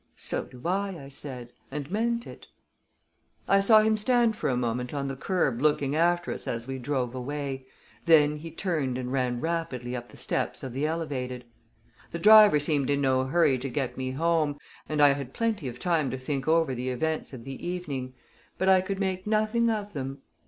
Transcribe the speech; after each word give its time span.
"So 0.17 0.45
do 0.45 0.59
I," 0.65 0.97
I 0.99 1.09
said, 1.09 1.53
and 1.69 1.91
meant 1.91 2.25
it. 2.25 2.47
I 3.47 3.59
saw 3.59 3.81
him 3.83 3.95
stand 3.95 4.35
for 4.35 4.49
a 4.49 4.57
moment 4.57 4.95
on 4.95 5.07
the 5.07 5.15
curb 5.15 5.61
looking 5.61 5.95
after 5.95 6.33
us 6.33 6.47
as 6.47 6.65
we 6.67 6.79
drove 6.79 7.13
away, 7.13 7.67
then 8.05 8.37
he 8.37 8.49
turned 8.49 8.97
and 8.97 9.11
ran 9.11 9.39
rapidly 9.41 9.95
up 9.95 10.09
the 10.09 10.17
steps 10.17 10.63
of 10.63 10.73
the 10.73 10.87
Elevated. 10.87 11.45
The 12.09 12.17
driver 12.17 12.59
seemed 12.59 12.89
in 12.89 13.01
no 13.01 13.25
hurry 13.25 13.59
to 13.59 13.69
get 13.69 13.95
me 13.95 14.09
home, 14.09 14.57
and 14.89 15.03
I 15.03 15.09
had 15.09 15.35
plenty 15.35 15.67
of 15.67 15.77
time 15.77 16.09
to 16.09 16.17
think 16.17 16.47
over 16.47 16.73
the 16.73 16.89
events 16.89 17.31
of 17.31 17.43
the 17.43 17.63
evening, 17.63 18.15
but 18.57 18.67
I 18.67 18.81
could 18.81 18.99
make 18.99 19.27
nothing 19.27 19.69
of 19.69 19.93
them. 19.93 20.23